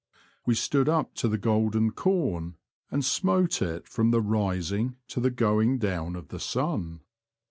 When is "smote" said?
3.05-3.61